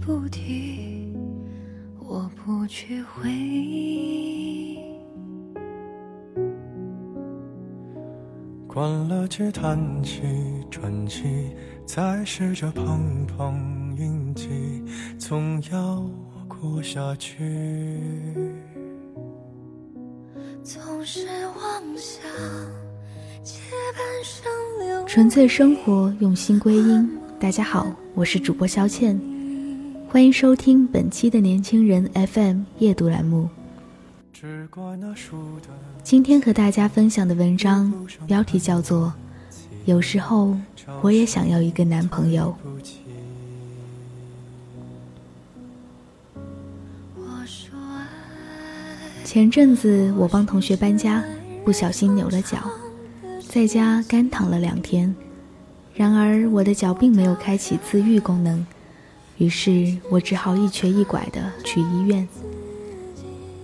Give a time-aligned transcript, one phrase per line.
[0.00, 1.14] 不提，
[1.98, 4.78] 我不去回忆。
[8.66, 10.22] 关了机，叹气，
[10.70, 14.48] 传奇，再试着碰碰运气，
[15.18, 16.04] 总要
[16.46, 17.36] 过下去。
[20.62, 22.22] 总是妄想
[23.42, 23.60] 借
[23.94, 27.18] 半生流纯粹生活，用心归因。
[27.40, 29.18] 大家好，我是主播肖倩，
[30.10, 33.46] 欢迎收听本期的年轻人 FM 夜读栏目。
[36.02, 37.92] 今天和大家分享的文章
[38.26, 39.12] 标题叫做
[39.84, 40.56] 《有时候
[41.02, 42.56] 我也想要一个男朋友》。
[49.26, 51.22] 前阵子我帮同学搬家，
[51.66, 52.58] 不小心扭了脚，
[53.46, 55.14] 在家干躺了两天。
[55.94, 58.64] 然而我的脚并没有开启自愈功能，
[59.38, 62.26] 于是我只好一瘸一拐地去医院。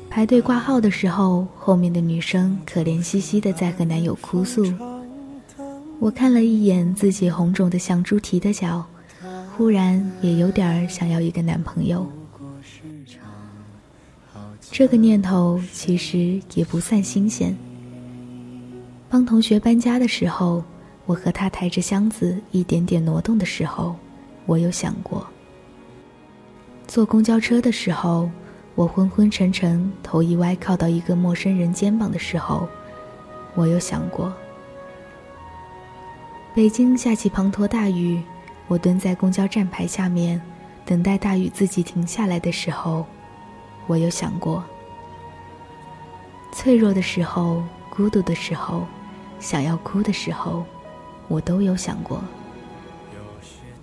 [0.08, 4.64] 排队挂号的时候，后面的女生可怜兮兮地在和男友哭诉。
[5.98, 8.84] 我看了一眼自己红肿的像猪蹄的脚，
[9.56, 12.06] 忽然也有点儿想要一个男朋友。
[14.70, 17.56] 这个念头其实也不算新鲜。
[19.08, 20.62] 帮同学搬家的时候，
[21.06, 23.96] 我和他抬着箱子一点点挪动的时候，
[24.46, 25.26] 我有想过。
[26.94, 28.30] 坐公交车的时候，
[28.76, 32.68] 我昏昏沉沉，头一歪靠到一个陌生人肩膀的时候，
[33.56, 34.32] 我有想过。
[36.54, 38.22] 北京下起滂沱大雨，
[38.68, 40.40] 我蹲在公交站牌下面，
[40.84, 43.04] 等待大雨自己停下来的时候，
[43.88, 44.62] 我有想过。
[46.52, 48.86] 脆弱的时候，孤独的时候，
[49.40, 50.64] 想要哭的时候，
[51.26, 52.22] 我都有想过。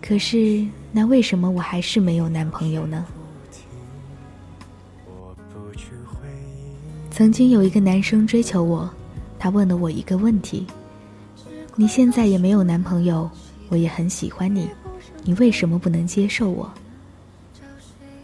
[0.01, 3.05] 可是，那为什么我还是没有男朋友呢？
[7.11, 8.89] 曾经有一个男生追求我，
[9.37, 10.65] 他问了我一个问题
[11.75, 13.29] ：“你现在也没有男朋友，
[13.69, 14.67] 我也很喜欢你，
[15.23, 16.71] 你为什么不能接受我？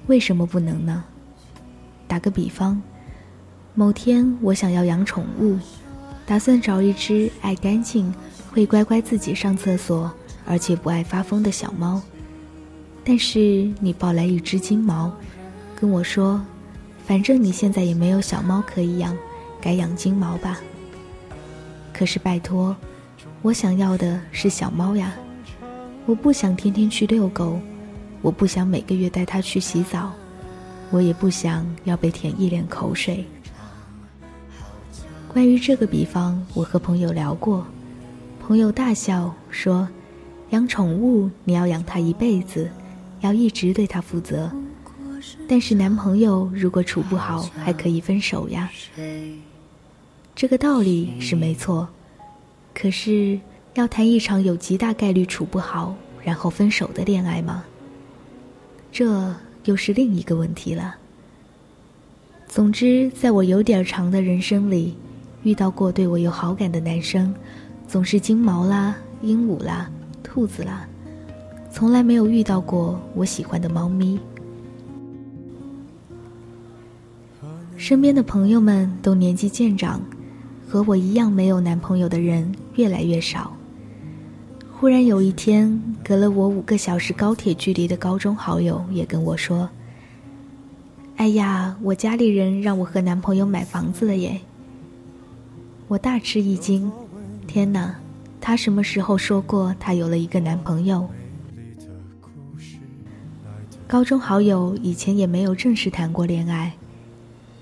[0.07, 1.03] 为什么不能呢？”
[2.07, 2.81] 打个比方，
[3.75, 5.59] 某天我想要养宠物，
[6.25, 8.11] 打算找一只爱干净、
[8.51, 10.11] 会乖乖自己上厕所，
[10.47, 12.01] 而且不爱发疯的小猫。
[13.03, 15.11] 但是你抱来一只金毛，
[15.75, 16.41] 跟我说。
[17.05, 19.17] 反正你现在也没有小猫可以养，
[19.61, 20.59] 改养金毛吧。
[21.93, 22.75] 可是拜托，
[23.41, 25.13] 我想要的是小猫呀，
[26.05, 27.61] 我不想天天去遛狗，
[28.21, 30.11] 我不想每个月带它去洗澡，
[30.91, 33.25] 我也不想要被舔一脸口水。
[35.29, 37.65] 关于这个比方，我和朋友聊过，
[38.45, 39.87] 朋友大笑说
[40.51, 42.69] ：“养宠物你要养它一辈子，
[43.21, 44.51] 要一直对它负责。”
[45.49, 48.69] 但是男朋友如果处不好，还可以分手呀。
[50.35, 51.87] 这个道理是没错，
[52.73, 53.39] 可是
[53.73, 57.63] 要谈一场有极大概率处不好，然后分手的恋爱吗？
[58.91, 60.95] 这又是另一个问题了。
[62.47, 64.95] 总之，在我有点长的人生里，
[65.43, 67.33] 遇到过对我有好感的男生，
[67.87, 69.89] 总是金毛啦、鹦鹉啦、
[70.37, 70.87] 兔子啦，
[71.71, 74.19] 从来没有遇到过我喜欢的猫咪。
[77.75, 79.99] 身边的朋友们都年纪渐长，
[80.69, 83.51] 和我一样没有男朋友的人越来越少。
[84.71, 89.67] 忽然有一天，隔了我五个小时高铁距离的高中好友也跟我说
[91.17, 94.39] ：“哎呀，我家里人让我和男朋友买房子了耶！”
[95.89, 96.91] 我大吃一惊，
[97.47, 97.95] 天哪，
[98.47, 101.05] 他什么时候说过他有了一个男朋友？
[103.85, 106.71] 高中好友以前也没有正式谈过恋爱，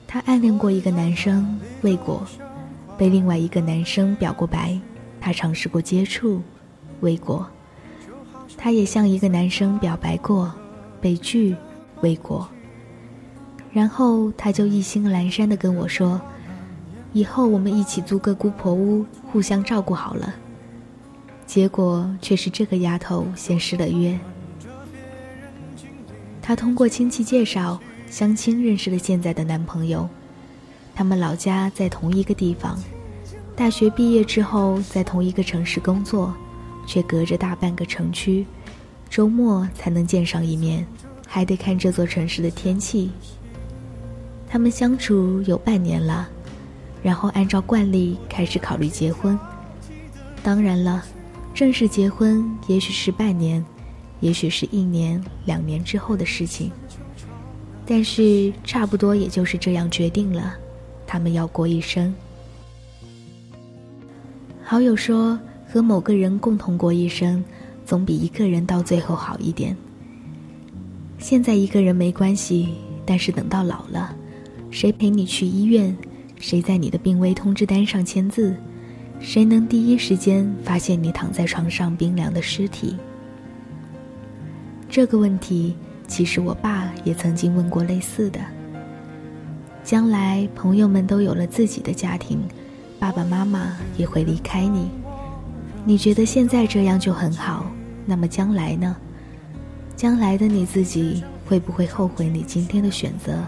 [0.06, 2.24] 他暗恋过一个男生未果，
[3.00, 4.80] 被另外一个男生表过白，
[5.20, 6.40] 他尝试过接触，
[7.00, 7.48] 未果。
[8.56, 10.54] 他也向一个男生表白过，
[11.02, 11.56] 被拒，
[12.02, 12.48] 未果。
[13.74, 16.22] 然后他就一心阑珊的跟我说
[17.12, 20.32] ：“以后我们一起租个姑婆屋，互相照顾好了。”
[21.46, 24.20] 结果却是这个丫头先失了约。
[26.42, 30.08] 她通过亲戚介绍、相亲认识了现在的男朋友，
[30.94, 32.78] 他们老家在同一个地方，
[33.56, 36.34] 大学毕业之后在同一个城市工作，
[36.86, 38.46] 却隔着大半个城区，
[39.10, 40.86] 周末才能见上一面，
[41.28, 43.12] 还得看这座城市的天气。
[44.48, 46.30] 他们相处有半年了，
[47.02, 49.38] 然后按照惯例开始考虑结婚。
[50.44, 51.04] 当然了。
[51.56, 53.64] 正式结婚，也许是半年，
[54.20, 56.70] 也许是一年、两年之后的事情。
[57.86, 60.54] 但是差不多也就是这样决定了，
[61.08, 62.14] 他们要过一生。
[64.62, 67.42] 好友说，和某个人共同过一生，
[67.86, 69.78] 总比一个人到最后好一点。
[71.20, 72.74] 现在一个人没关系，
[73.06, 74.14] 但是等到老了，
[74.72, 75.96] 谁陪你去医院？
[76.38, 78.54] 谁在你的病危通知单上签字？
[79.20, 82.96] 谁能第一时间发现你躺在床上冰凉的尸体？
[84.90, 85.76] 这个问题，
[86.08, 88.40] 其实我爸也曾经问过类似的。
[89.84, 92.40] 将来朋友们都有了自己的家庭，
[93.00, 94.90] 爸爸妈妈也会离开你，
[95.84, 97.66] 你觉得现在这样就很好？
[98.06, 98.96] 那么将来呢？
[99.96, 103.44] 将来的你自己会不会后悔你今天的选择？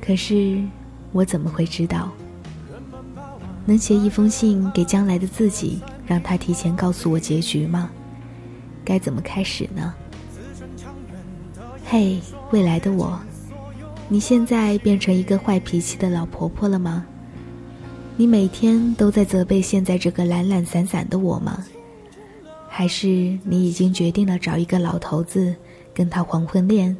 [0.00, 0.62] 可是，
[1.12, 2.10] 我怎么会知道？
[3.64, 7.90] 能写一封信给将来的自己，让他提前告诉我结局吗？
[8.84, 9.94] 该怎么开始呢？
[11.84, 12.18] 嘿，
[12.50, 13.20] 未来的我，
[14.08, 17.04] 你现在变成一个坏脾气的老婆婆了吗？
[18.16, 21.64] 你每天都在责备现在这个懒懒散散的我吗？
[22.68, 23.06] 还是
[23.44, 25.54] 你已经决定了找一个老头子，
[25.94, 26.96] 跟他黄昏恋，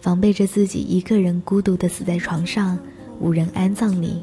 [0.00, 2.78] 防备着自己一个人孤独的死在床上，
[3.20, 4.22] 无人安葬你？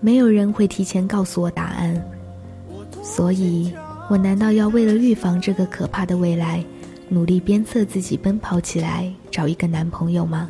[0.00, 2.02] 没有人会提前告诉我答案，
[3.02, 3.72] 所以，
[4.08, 6.64] 我难道要为了预防这个可怕的未来，
[7.08, 10.48] 努力鞭策自己奔跑起来，找一个男朋友吗？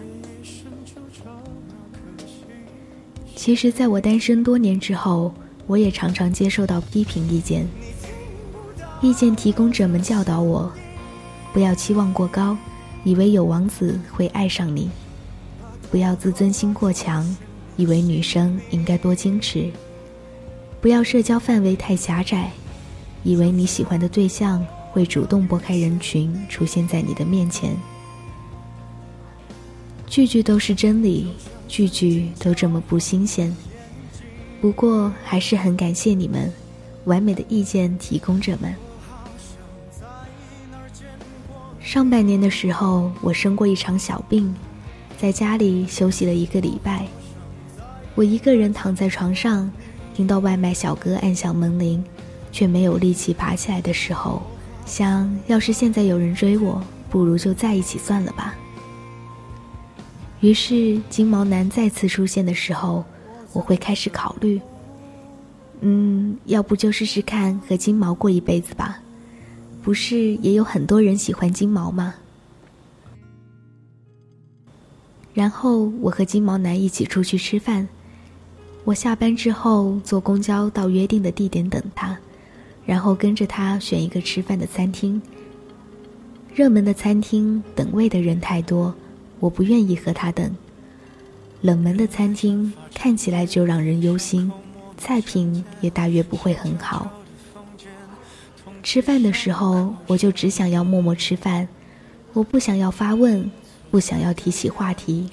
[3.35, 5.33] 其实，在我单身多年之后，
[5.67, 7.67] 我也常常接受到批评意见。
[9.01, 10.71] 意见提供者们教导我，
[11.55, 12.55] 不要期望过高，
[13.03, 14.91] 以为有王子会爱上你；
[15.91, 17.25] 不要自尊心过强。
[17.79, 19.71] 以为女生应该多矜持，
[20.81, 22.51] 不要社交范围太狭窄；
[23.23, 27.75] 以为你喜欢的对象会主动拨开人群出现在你的面前。
[30.09, 31.29] 句句都是真理，
[31.69, 33.57] 句句都这么不新鲜。
[34.61, 36.53] 不过还是很感谢你们，
[37.05, 38.75] 完美的意见提供者们。
[41.79, 44.53] 上半年的时候，我生过一场小病，
[45.17, 47.07] 在家里休息了一个礼拜。
[48.19, 49.71] 我一个人躺在床上，
[50.13, 52.05] 听到外卖小哥按响门铃，
[52.51, 54.43] 却没有力气爬起来的时候，
[54.85, 58.57] 想要是现在有人追我，不如就在一起算了吧。
[60.41, 63.05] 于是金毛男再次出现的时候，
[63.53, 64.61] 我会开始考虑，
[65.83, 68.99] 嗯，要不就试试看和金毛过一辈子吧，
[69.81, 72.17] 不是也有很多人喜欢金毛吗？
[75.35, 77.87] 然后我和金毛男一起出去吃饭。
[78.85, 82.17] 我下班之后坐公交到约定的地点等他，
[82.87, 85.21] 然后跟着他选一个吃饭的餐厅。
[86.55, 88.95] 热门的餐厅等位的人太多，
[89.41, 90.51] 我不愿意和他等。
[91.61, 94.51] 冷门的餐厅看起来就让人忧心，
[94.97, 97.11] 菜品也大约不会很好。
[98.83, 101.69] 吃饭的时候，我就只想要默默吃饭，
[102.33, 103.51] 我不想要发问，
[103.91, 105.29] 不想要提起话题。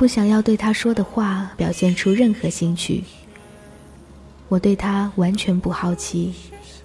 [0.00, 3.04] 不想要对他说的话表现出任何兴趣。
[4.48, 6.32] 我对他完全不好奇，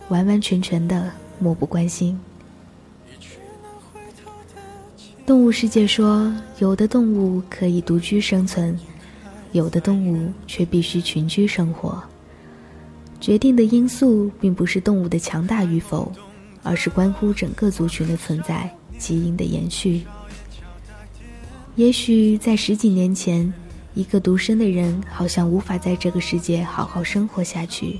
[0.09, 2.19] 完完全全的漠不关心。
[5.25, 6.29] 动物世界说，
[6.59, 8.77] 有的动物可以独居生存，
[9.53, 12.03] 有的动物却必须群居生活。
[13.21, 16.11] 决定的因素并不是动物的强大与否，
[16.63, 20.03] 而是关乎整个族群的存在，基因的延续。
[21.75, 23.53] 也许在十几年前，
[23.95, 27.99] 一个独身的人好像无法在这个世界好好生活下去，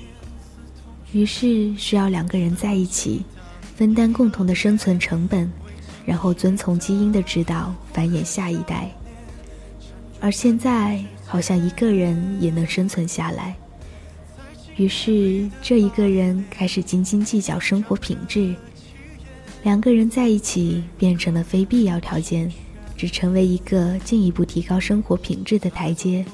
[1.11, 3.25] 于是需要两个人在一起，
[3.75, 5.51] 分担共同的生存成本，
[6.05, 8.89] 然后遵从基因的指导繁衍下一代。
[10.21, 13.53] 而现在，好像一个人也能生存下来。
[14.77, 18.55] 于是，这一个人开始斤斤计较生活品质。
[19.63, 22.49] 两个人在一起变成了非必要条件，
[22.97, 26.25] 只成为一个进一步提高生活品质的台阶。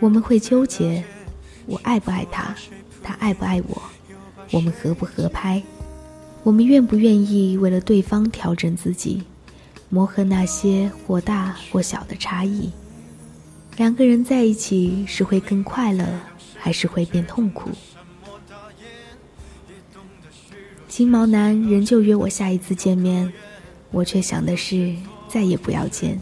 [0.00, 1.02] 我们会纠结：
[1.66, 2.54] 我爱不爱他？
[3.02, 3.82] 他爱不爱我？
[4.50, 5.62] 我们合不合拍？
[6.42, 9.22] 我们愿不愿意为了对方调整自己，
[9.88, 12.70] 磨合那些或大或小的差异？
[13.76, 16.04] 两个人在一起是会更快乐，
[16.56, 17.70] 还是会变痛苦？
[20.88, 23.30] 金毛男仍旧约我下一次见面，
[23.90, 24.94] 我却想的是
[25.28, 26.20] 再也不要见。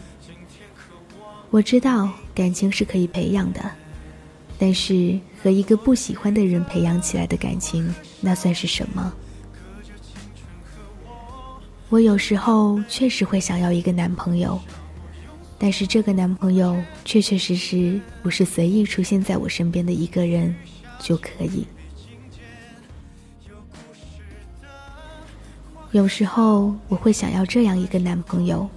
[1.49, 3.59] 我知道感情是可以培养的，
[4.57, 9.13] 但是和一个不喜欢的人培养起来的感情，那算是什么？
[11.89, 14.59] 我有时候确实会想要一个男朋友。
[15.57, 20.53] 但是这个男朋友确确实实不是随意出现在我身边的一个人
[20.99, 21.65] 就可以。
[25.95, 28.67] 有时候我会想要这样一个男朋友，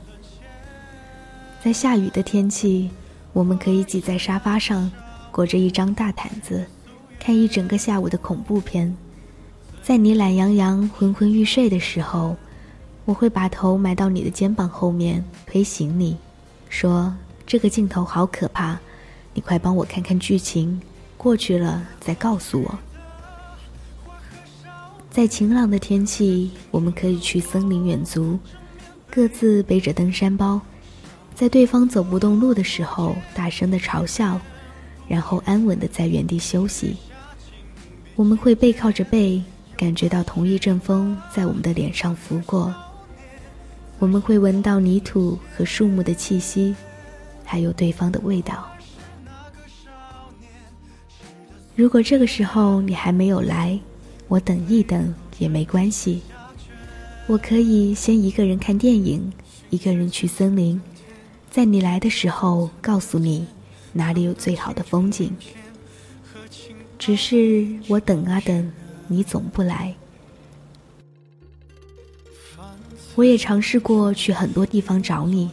[1.60, 2.88] 在下雨的天气，
[3.32, 4.88] 我们可以挤在沙发上，
[5.32, 6.64] 裹着一张大毯子，
[7.18, 8.96] 看一整个下午的恐怖片。
[9.82, 12.37] 在你懒洋洋、昏昏欲睡的时候，
[13.04, 16.16] 我会把头埋到你的肩膀后面，推醒你。
[16.68, 17.12] 说
[17.44, 18.78] 这个镜头好可怕，
[19.34, 20.80] 你快帮我看看剧情，
[21.16, 22.78] 过去了再告诉我。
[25.11, 28.38] 在晴朗的天气，我们可以去森林远足，
[29.11, 30.61] 各自背着登山包，
[31.35, 34.41] 在对方走不动路的时候大声的嘲笑，
[35.09, 36.97] 然后安稳的在原地休息。
[38.15, 39.43] 我们会背靠着背，
[39.77, 42.73] 感觉到同一阵风在我们的脸上拂过。
[43.99, 46.75] 我们会闻到泥土和树木的气息，
[47.45, 48.69] 还有对方的味道。
[51.75, 53.79] 如果这个时候你还没有来，
[54.28, 56.23] 我等一等也没关系。
[57.26, 59.32] 我可以先一个人看电影，
[59.70, 60.80] 一个人去森林，
[61.50, 63.47] 在你来的时候告诉你
[63.92, 65.35] 哪里有最好的风景。
[66.99, 68.73] 只是我等啊等，
[69.06, 69.94] 你总不来。
[73.14, 75.50] 我也尝试过去很多地方找你。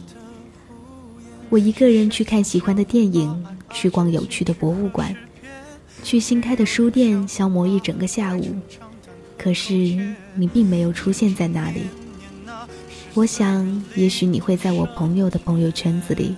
[1.48, 5.14] 我一个人去看喜欢的电影，去逛有趣的博物馆，
[6.06, 8.54] 去新开的书店消磨一整个下午。
[9.36, 9.74] 可是
[10.36, 11.82] 你并没有出现在那里。
[13.12, 16.36] 我想，也许你会在我朋友的朋友圈子里。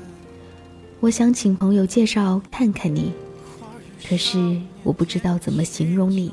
[1.01, 3.13] 我想请朋友介绍看看你，
[4.09, 6.33] 可是我不知道怎么形容你。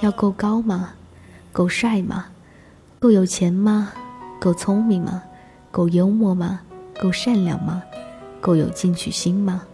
[0.00, 0.94] 要够高吗？
[1.52, 2.28] 够帅吗？
[2.98, 3.92] 够有钱吗？
[4.40, 5.22] 够聪明吗？
[5.70, 6.62] 够幽默吗？
[6.98, 7.82] 够善良吗？
[8.40, 9.64] 够有进取心吗？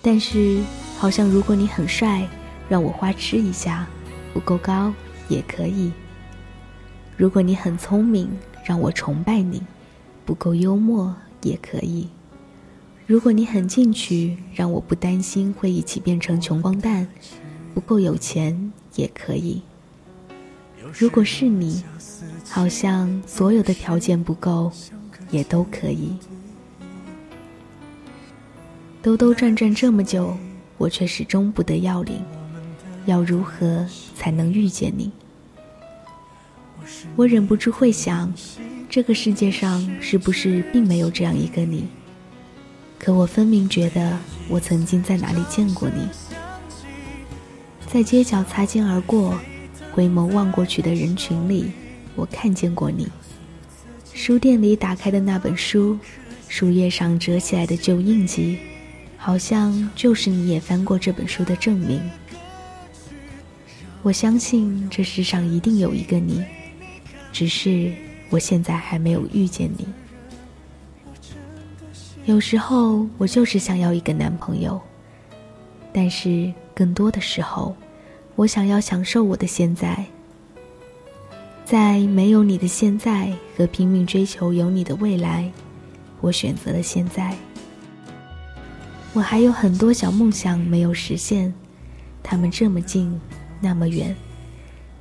[0.00, 0.62] 但是，
[1.00, 2.28] 好像如果你很帅，
[2.68, 3.86] 让我花痴一下；
[4.34, 4.92] 不够高
[5.30, 5.90] 也可以。
[7.16, 8.28] 如果你很聪明，
[8.62, 9.60] 让我崇拜你；
[10.26, 12.06] 不够幽默也可以。
[13.06, 17.06] 如果你很进取，让我不担心会一起变成穷光蛋；
[17.72, 19.62] 不够有钱也可以。
[20.92, 21.82] 如果是你。
[22.52, 24.72] 好像所有的条件不够，
[25.30, 26.16] 也都可以。
[29.00, 30.36] 兜兜转转这么久，
[30.80, 32.22] 我却始终不得要领。
[33.04, 35.10] 要如何才能遇见你？
[37.14, 38.32] 我忍不住会想，
[38.88, 41.86] 这个世界上是不是并没有这样一个你？
[42.98, 44.18] 可我分明觉得，
[44.48, 46.08] 我曾经在哪里见过你。
[47.86, 49.38] 在街角擦肩而过，
[49.92, 51.72] 回眸望过去的人群里。
[52.14, 53.06] 我看见过你，
[54.14, 55.98] 书店里打开的那本书，
[56.48, 58.58] 书页上折起来的旧印记，
[59.22, 62.00] 好像就是你也翻过这本书的证明。
[64.02, 66.42] 我相信这世上一定有一个你，
[67.30, 67.92] 只是
[68.30, 69.86] 我现在还没有遇见你。
[72.24, 74.80] 有时候我就是想要一个男朋友，
[75.92, 77.76] 但是更多的时候，
[78.36, 80.02] 我想要享受我的现在。
[81.66, 85.52] 在没有你的现在和拼命追求有你的未来，
[86.22, 87.36] 我选择了现在。
[89.12, 91.52] 我还有很多小梦想没有实现，
[92.22, 93.20] 它们这么近，
[93.60, 94.14] 那么远，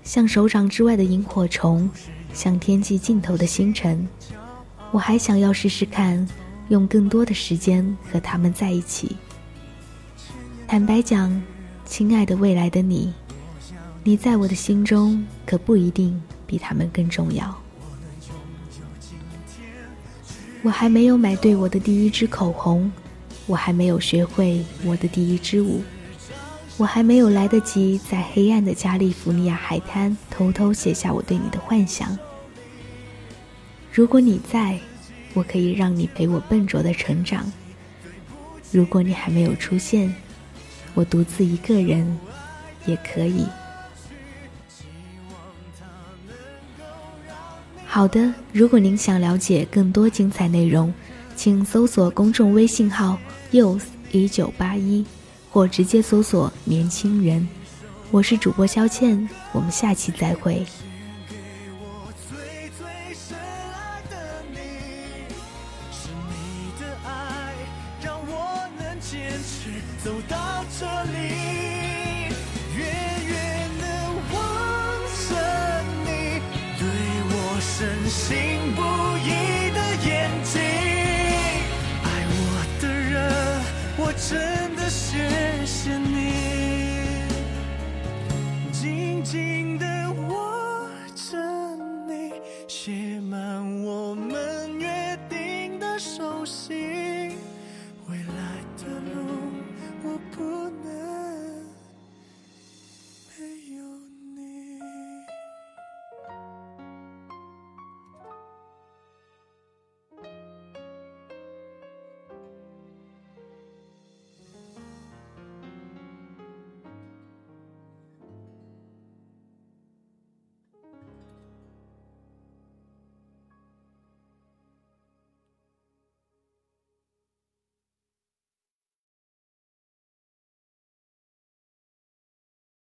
[0.04, 1.88] 像手掌之外的萤火虫，
[2.34, 4.08] 像天际尽头的星辰。
[4.92, 6.28] 我还想要试试看，
[6.70, 9.16] 用更多的时间和他们在一起。
[10.68, 11.40] 坦白讲，
[11.86, 13.14] 亲爱的未来的你，
[14.04, 17.56] 你在我的心中可不一定比他们更重要。
[20.64, 22.92] 我还没有买对我的第一支口红，
[23.50, 25.82] 我还没有学会我的第一支舞，
[26.78, 32.16] 我还没有来得及在黑暗的加利福尼亚海滩偷偷写下我对你的幻想。
[33.92, 34.80] 如果你在，
[35.34, 37.52] 我可以让你陪我笨拙的成长。
[38.72, 40.14] 如果你还没有出现，
[40.94, 42.20] 我独自一个人
[42.86, 43.48] 也可以。
[47.88, 50.94] 好的，如果您想了解更多精彩内容，
[51.36, 53.18] 请搜索公众微信号
[53.52, 55.06] “youth 一九八一”，
[55.52, 57.48] 或直接搜索“年轻人”。
[58.12, 60.66] 我是主播肖倩，我们下期再会。
[70.02, 71.18] 走到这里，
[72.76, 72.80] 远
[73.28, 73.84] 远的
[74.34, 74.38] 望
[75.28, 75.30] 着
[76.06, 76.08] 你，
[76.80, 76.82] 对
[77.30, 77.70] 我深
[78.10, 78.26] 信
[78.76, 78.80] 不
[79.28, 79.30] 疑
[84.30, 85.39] 真的谢。